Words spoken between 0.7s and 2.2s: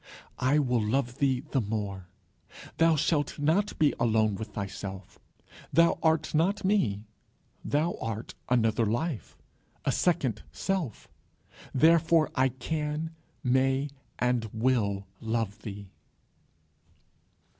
love thee the more.